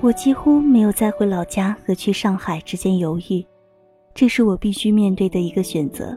[0.00, 3.44] 我几乎没有再回老家和去上海之间犹豫，
[4.14, 6.16] 这是我必须面对的一个选择。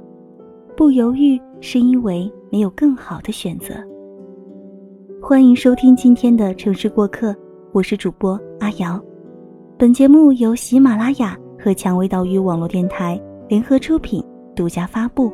[0.78, 3.74] 不犹豫是因为没有更好的选择。
[5.20, 7.36] 欢迎收听今天的城市过客，
[7.72, 9.04] 我是主播阿瑶。
[9.80, 13.20] 本节目由喜马拉雅和蔷薇岛屿网络电台
[13.50, 14.24] 联合出品，
[14.56, 15.34] 独家发布。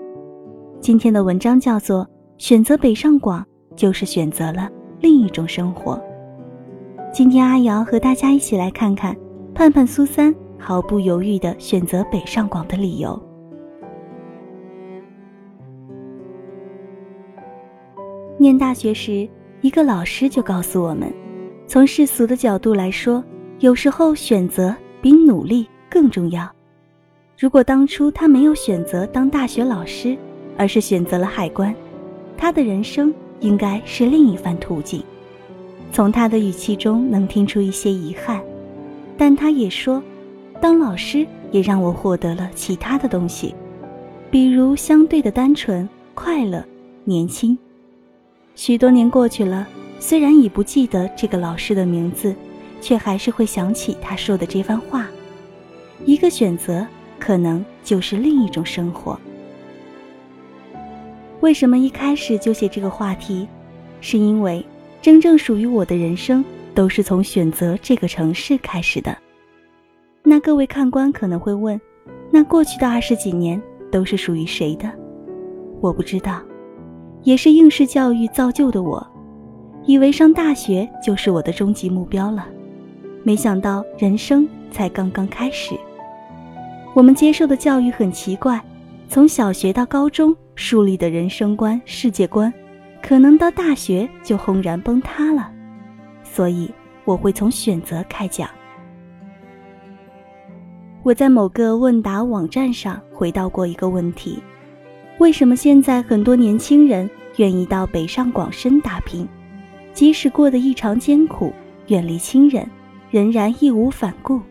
[0.80, 2.06] 今天的文章叫做
[2.38, 3.46] 《选择北上广，
[3.76, 4.70] 就是选择了
[5.02, 5.96] 另一种生活》。
[7.14, 9.16] 今天阿瑶和大家一起来看看
[9.56, 13.20] 盼盼苏三毫不犹豫的选择北上广的理由。
[18.38, 19.28] 念大学时，
[19.62, 21.12] 一个老师就告诉我们，
[21.66, 23.24] 从世俗的角度来说，
[23.60, 26.48] 有时候选择比努力更重要。
[27.40, 30.16] 如果当初他没有选择当大学老师，
[30.56, 31.74] 而是选择了海关，
[32.38, 35.04] 他的人生应该是另一番途径。
[35.92, 38.42] 从他的语气中能听出一些遗憾，
[39.18, 40.02] 但他也说，
[40.62, 43.56] 当老师也让我获得了其他的东西，
[44.30, 46.64] 比如相对的单纯、快乐、
[47.04, 47.58] 年轻。
[48.54, 49.68] 许多年过去了，
[50.00, 52.36] 虽然已不记得这个老师的名字，
[52.80, 55.08] 却还是会想起他说的这番话：
[56.06, 56.86] 一个选择，
[57.18, 59.20] 可能就是另一种生活。
[61.40, 63.48] 为什么一开始就写这个话题？
[64.02, 64.64] 是因为。
[65.08, 66.44] 真正属于我的人生，
[66.76, 69.18] 都是从选择这个城市开始的。
[70.22, 71.80] 那各位看官可能会问：
[72.30, 74.92] 那过去的二十几年都是属于谁的？
[75.80, 76.42] 我不知道，
[77.24, 79.02] 也是应试教育造就的我，
[79.86, 82.46] 以为上大学就是我的终极目标了，
[83.24, 85.74] 没想到人生才刚刚开始。
[86.94, 88.62] 我们接受的教育很奇怪，
[89.08, 92.54] 从小学到高中树立的人生观、世界观。
[93.08, 95.50] 可能到大学就轰然崩塌了，
[96.26, 96.70] 所以
[97.06, 98.50] 我会从选择开讲。
[101.04, 104.44] 我在某个问答网站上回答过一个问题：
[105.20, 109.26] 为什么现在很多年轻人愿意到北上广深打拼，
[109.94, 111.54] 即使过得异常艰苦，
[111.88, 112.70] 远离亲人，
[113.10, 114.42] 仍然义无反顾？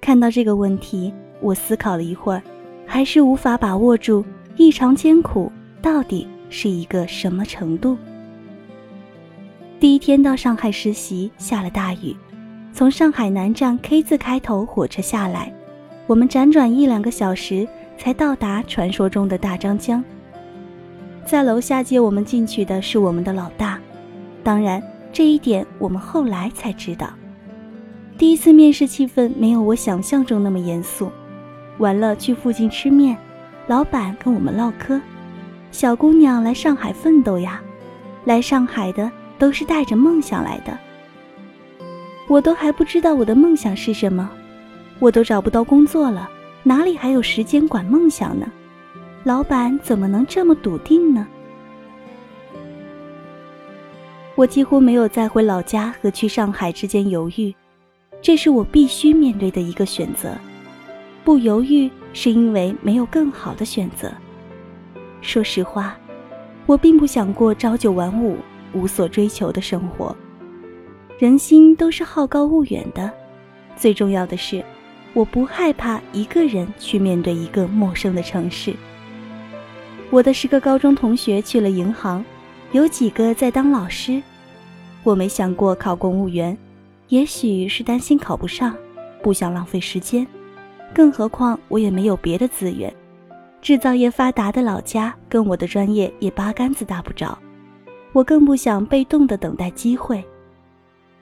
[0.00, 1.12] 看到这个问题，
[1.42, 2.42] 我思考了一会儿，
[2.86, 4.24] 还是无法把握住
[4.56, 5.52] 异常艰苦
[5.82, 6.26] 到底。
[6.50, 7.96] 是一个什么程度？
[9.80, 12.16] 第一天到上海实习，下了大雨，
[12.72, 15.52] 从上海南站 K 字开头火车下来，
[16.06, 17.66] 我们辗转一两个小时
[17.96, 20.02] 才到达传说中的大张江。
[21.24, 23.78] 在楼下接我们进去的是我们的老大，
[24.42, 24.82] 当然
[25.12, 27.10] 这一点我们后来才知道。
[28.16, 31.12] 第一次面试气氛没有我想象中那么严肃，
[31.78, 33.16] 完了去附近吃面，
[33.68, 35.00] 老板跟我们唠嗑。
[35.70, 37.60] 小姑娘来上海奋斗呀，
[38.24, 40.76] 来上海的都是带着梦想来的。
[42.26, 44.28] 我都还不知道我的梦想是什么，
[44.98, 46.28] 我都找不到工作了，
[46.62, 48.50] 哪里还有时间管梦想呢？
[49.24, 51.26] 老板怎么能这么笃定呢？
[54.34, 57.54] 我几乎没有再回老家和去上海之间犹豫，
[58.22, 60.30] 这是我必须面对的一个选择。
[61.24, 64.12] 不犹豫是因为没有更好的选择。
[65.20, 65.96] 说实话，
[66.66, 68.36] 我并不想过朝九晚五、
[68.72, 70.14] 无所追求的生活。
[71.18, 73.10] 人心都是好高骛远的，
[73.76, 74.64] 最重要的是，
[75.14, 78.72] 我不害怕一个人去面对一个陌生的城市。
[80.10, 82.24] 我的十个高中同学去了银行，
[82.72, 84.22] 有几个在当老师。
[85.02, 86.56] 我没想过考公务员，
[87.08, 88.74] 也许是担心考不上，
[89.22, 90.26] 不想浪费时间。
[90.94, 92.92] 更何况我也没有别的资源。
[93.68, 97.38] 制造业发达的老家跟我的专业也八竿子打不着，
[98.14, 100.24] 我更不想被动的等待机会。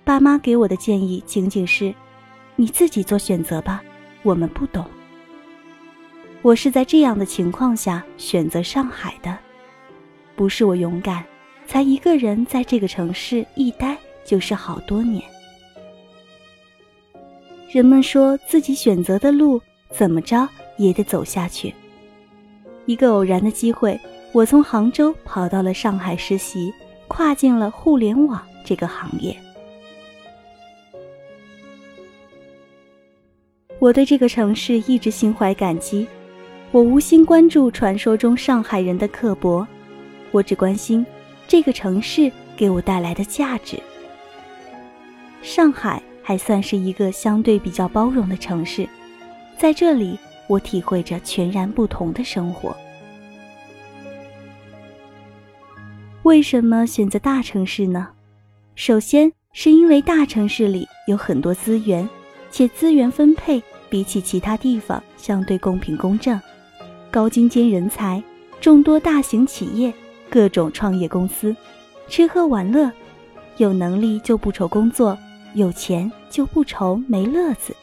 [0.05, 1.93] 爸妈给我的建议仅仅是：
[2.55, 3.83] 你自己做选择吧，
[4.23, 4.87] 我们不懂。
[6.41, 9.37] 我是在这样的情况下选择上海的，
[10.37, 11.25] 不是我勇敢，
[11.67, 15.21] 才一个人在这个城市一待就是好多年。
[17.73, 19.61] 人们说自己选择的路
[19.91, 20.49] 怎么着
[20.79, 21.75] 也得走下去。
[22.87, 24.01] 一个偶然的机会，
[24.33, 26.73] 我从杭州跑到了上海实习，
[27.09, 29.37] 跨进了互联网这个行业。
[33.79, 36.07] 我对这个城市一直心怀感激，
[36.71, 39.67] 我无心关注传说中上海人的刻薄，
[40.31, 41.05] 我只关心
[41.47, 43.79] 这个城市给我带来的价值。
[45.43, 48.89] 上海还算是一个相对比较包容的城市，
[49.59, 50.19] 在这里。
[50.49, 52.77] 我体会着全然不同的生活。
[56.23, 58.09] 为什么选择大城市呢？
[58.75, 62.09] 首先是因为大城市里有很多资源，
[62.51, 66.41] 且资源分配比起其他地方相对公平公正，
[67.11, 68.23] 高精尖人才，
[68.61, 69.95] 众多大型企业，
[70.29, 71.55] 各种创业公司，
[72.09, 72.91] 吃喝玩乐，
[73.57, 75.17] 有能力就不愁工作，
[75.55, 77.75] 有钱就不愁没乐子。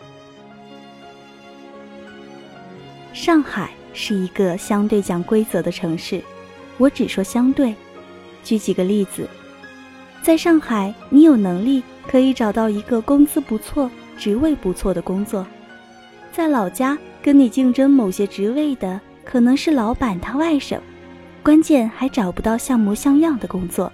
[3.14, 6.20] 上海是一个相对讲规则的城市，
[6.80, 7.74] 我只说相对。
[8.44, 9.30] 举几个例子。
[10.24, 15.46] 在上海，你有能力可以找到一个工资不错、职位不错的工作。
[16.32, 20.80] 在老家，跟你竞争某些职位的可能是老板他外甥，
[21.44, 23.94] 关键还找不到像模像样的工作，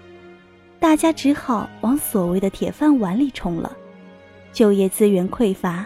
[0.79, 3.75] 大家只好往所谓的铁饭碗里冲了。
[4.53, 5.85] 就业资源匮乏，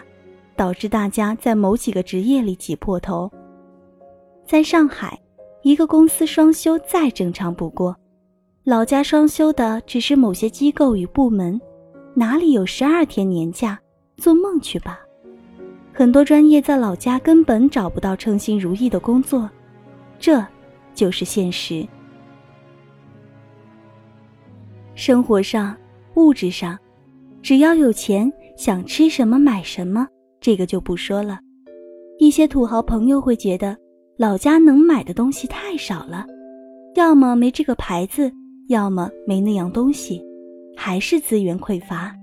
[0.56, 3.30] 导致大家在某几个职业里挤破头。
[4.46, 5.18] 在上海，
[5.62, 7.96] 一个公司双休再正常不过。
[8.64, 11.60] 老家双休的只是某些机构与部门，
[12.14, 13.78] 哪里有十二天年假？
[14.16, 15.00] 做梦去吧！
[15.92, 19.50] 很多专业在老家根本找不到称心如意的工作，
[20.18, 20.44] 这
[20.94, 21.86] 就是现实。
[24.94, 25.76] 生活上、
[26.14, 26.78] 物质上，
[27.42, 30.06] 只要有钱，想吃什么买什么，
[30.44, 31.38] 这个就不说了。
[32.18, 33.74] 一些土豪朋友会觉得
[34.18, 36.26] 老家能买的东西太少了，
[36.96, 38.30] 要么没这个牌子。
[38.68, 40.22] 要么没那样东西，
[40.74, 42.14] 还是资源匮乏。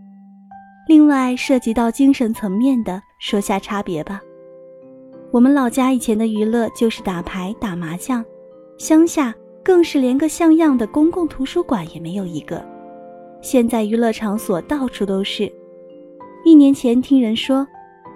[0.87, 4.19] 另外，涉及到精神层面的，说下差别吧。
[5.31, 8.25] 我们老家以前的娱乐就是打牌、打麻将，
[8.79, 9.31] 乡下
[9.63, 12.65] 更是连个像样的公共图书馆也没有一个。
[13.39, 15.51] 现在娱乐场所到处都是。
[16.43, 17.67] 一年前听人说，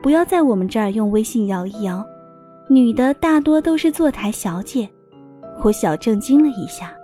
[0.05, 2.05] 不要在我们这儿用微信摇一摇，
[2.67, 4.87] 女的大多都是坐台小姐。
[5.63, 6.95] 我小震惊了一下。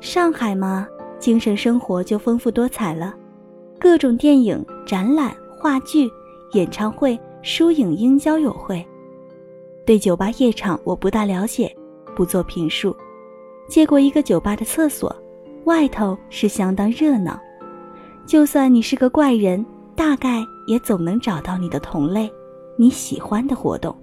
[0.00, 3.14] 上海嘛，精神生活就丰富多彩了，
[3.78, 6.10] 各种电影、展览、话剧、
[6.52, 8.82] 演唱会、书影音交友会。
[9.84, 11.70] 对酒吧夜场我不大了解，
[12.16, 12.96] 不做评述。
[13.68, 15.14] 借过一个酒吧的厕所，
[15.64, 17.38] 外头是相当热闹。
[18.24, 19.62] 就算你是个怪人，
[19.94, 22.30] 大概也总能找到你的同类，
[22.76, 23.96] 你喜欢的活动。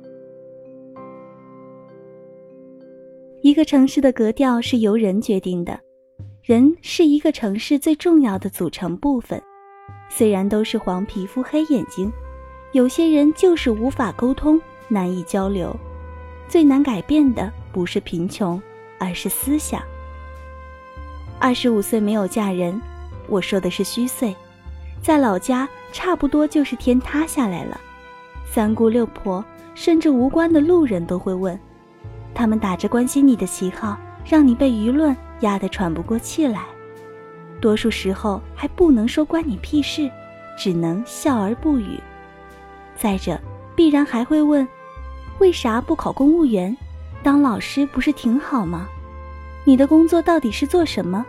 [3.42, 5.80] 一个城市的格调是由人决定的。
[6.44, 9.42] 人是一个城市最重要的组成部分，
[10.10, 12.12] 虽然都是黄皮肤黑眼睛，
[12.72, 15.76] 有些人就是无法沟通，难以交流。
[16.48, 18.60] 最难改变的不是贫穷，
[19.00, 19.82] 而是思想。
[21.40, 22.82] 二十五岁没有嫁人，
[23.28, 24.36] 我说的是虚岁，
[25.02, 27.80] 在老家差不多就是天塌下来了。
[28.46, 29.44] 三姑六婆
[29.76, 31.60] 甚至无关的路人都会问，
[32.34, 35.16] 他们打着关心你的旗号，让你被舆论。
[35.42, 36.66] 压得喘不过气来，
[37.62, 40.12] 多数时候还不能说关你屁事，
[40.58, 41.98] 只能笑而不语。
[42.98, 43.40] 再者，
[43.74, 44.68] 必然还会问：
[45.38, 46.76] 为啥不考公务员？
[47.24, 48.86] 当老师不是挺好吗？
[49.64, 51.26] 你的工作到底是做什么？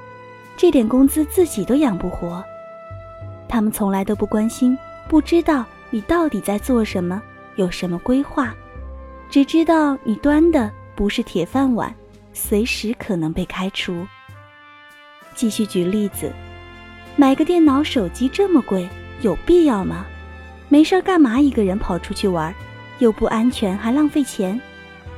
[0.56, 2.44] 这点工资自己都养不活。
[3.50, 7.20] 他们从来都不关心，不知道你到底在做什么，
[7.56, 8.54] 有什么规划，
[9.28, 11.92] 只知道你端的不是铁饭碗。
[12.32, 14.06] 随时可能被开除。
[15.34, 16.32] 继续举例子，
[17.16, 18.88] 买个电脑、手机这么贵，
[19.20, 20.06] 有必要吗？
[20.68, 22.54] 没事干嘛一个人跑出去玩，
[23.00, 24.58] 又不安全还浪费钱，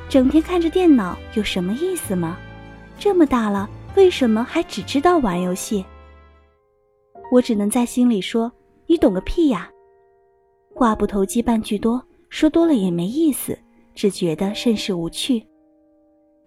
[0.09, 2.35] 整天看着电脑有什么意思吗？
[2.97, 5.85] 这么大了，为什么还只知道玩游戏？
[7.33, 8.51] 我只能在心里说
[8.85, 9.67] ：“你懂个屁呀！”
[10.71, 11.99] 话不投机半句多，
[12.29, 13.57] 说多了也没意思，
[13.95, 15.43] 只觉得甚是无趣。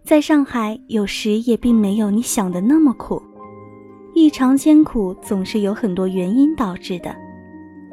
[0.04, 3.20] 在上海，有时也并没有你想的那么苦。
[4.14, 7.12] 异常艰苦总是有很多原因导致的。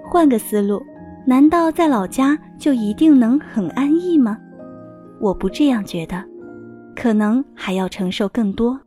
[0.06, 0.80] 换个思路，
[1.26, 4.38] 难道在老家就一定能很安逸吗？
[5.20, 6.24] 我不这样觉得，
[6.96, 8.80] 可能还要承受更多。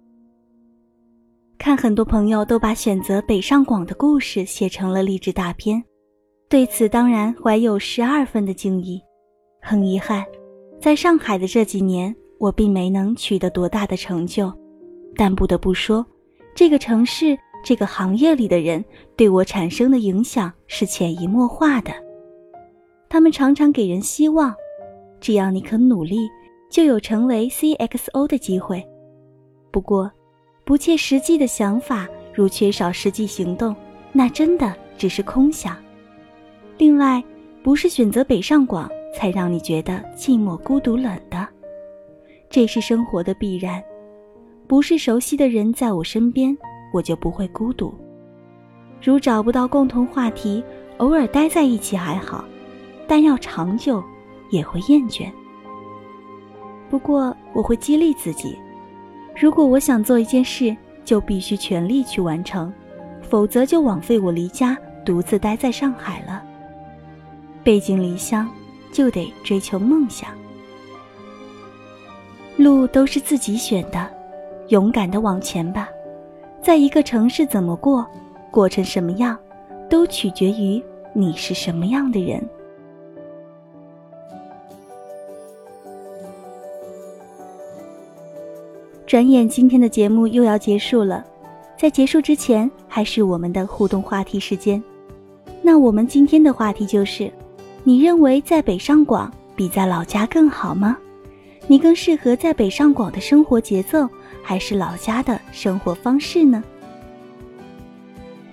[1.67, 5.83] 看很多朋友都把选择北上广的故事写成了励志大片，
[6.49, 9.03] 对此当然怀有十二分的敬意。
[9.61, 10.25] 很遗憾，
[10.81, 12.15] 在上海的这几年。
[12.39, 14.53] 我并没能取得多大的成就，
[15.17, 16.07] 但不得不说，
[16.55, 18.85] 这个城市、这个行业里的人
[19.17, 21.91] 对我产生的影响是潜移默化的。
[23.09, 24.55] 他们常常给人希望，
[25.19, 26.29] 只要你肯努力，
[26.71, 28.87] 就有成为 CXO 的机会。
[29.73, 30.09] 不过，
[30.67, 33.75] 不切实际的想法如缺少实际行动，
[34.11, 35.77] 那真的只是空想。
[36.77, 37.23] 另外，
[37.63, 41.47] 不是选择北上广才让你觉得寂寞、孤独、冷的。
[42.51, 43.81] 这是生活的必然，
[44.67, 46.59] 不是熟悉的人在我身边，
[46.93, 47.95] 我就不会孤独。
[49.01, 50.65] 如找不到共同话题，
[50.97, 52.45] 偶尔待在一起还好，
[53.07, 54.03] 但要长久
[54.51, 55.31] 也会厌倦。
[56.91, 58.59] 不过我会激励自己，
[59.39, 60.75] 如果我想做一件事，
[61.05, 62.73] 就必须全力去完成，
[63.21, 66.43] 否则就枉费我离家独自待在上海了。
[67.63, 68.49] 背井离乡，
[68.91, 70.31] 就得追求梦想。
[72.57, 74.11] 路都是自己选的，
[74.69, 75.87] 勇敢的往前吧。
[76.63, 78.07] 在一个城市怎么过，
[78.51, 79.39] 过成什么样，
[79.91, 82.43] 都取决于你是什么样的人。
[89.07, 91.25] 转眼今天的节目又要结束了，
[91.79, 94.83] 在结束之前，还是我们的互动话题时间。
[95.63, 97.33] 那我们今天的话题就是：
[97.85, 100.99] 你认为在北上广比在老家更好吗？
[101.69, 104.09] 你更适合在北上广的生活节奏，
[104.43, 106.61] 还是老家的生活方式呢？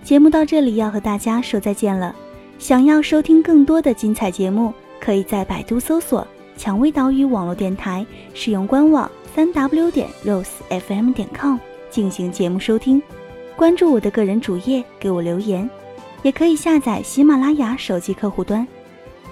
[0.03, 2.15] 节目到这里要和大家说再见了。
[2.59, 6.25] 想要收听更多的精彩节目，可以在百度搜索
[6.57, 8.05] “蔷薇岛屿网络电台”，
[8.35, 11.57] 使用官网三 w 点 rosefm 点 com
[11.89, 13.01] 进行节目收听。
[13.55, 15.67] 关注我的个人主页，给我留言，
[16.21, 18.67] 也可以下载喜马拉雅手机客户端。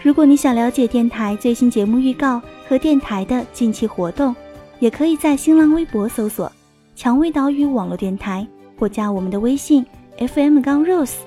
[0.01, 4.36] 如果你想了解电台最新节目预告和电台的近期活动，
[4.79, 6.51] 也可以在新浪微博搜索
[6.96, 8.48] “蔷薇岛屿网络电台”
[8.79, 9.86] 或加我们的微信
[10.17, 11.17] FM 杠 Rose。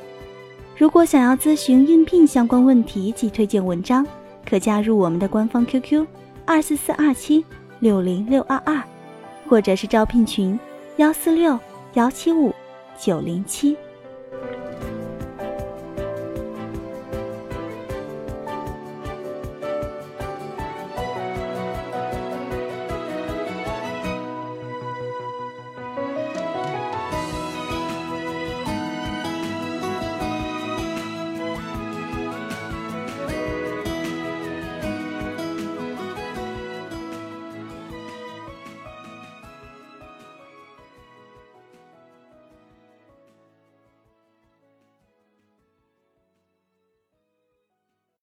[0.76, 4.04] 如果想要咨询应聘相关问题及推荐文章，
[4.44, 6.04] 可加入我们的官方 QQ
[6.44, 7.44] 二四四二七
[7.84, 8.82] 六零六二二，
[9.46, 10.58] 或者是招聘群
[10.96, 11.60] 幺四六
[11.92, 12.50] 幺七五
[12.98, 13.76] 九零七。